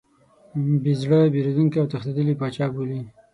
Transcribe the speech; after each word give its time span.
بې 0.83 0.93
زړه، 1.01 1.19
بېرندوکی 1.33 1.77
او 1.79 1.89
تښتېدلی 1.91 2.33
پاچا 2.41 2.65
بولي. 2.73 2.99